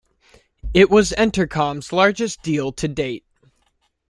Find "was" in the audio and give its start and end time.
0.89-1.11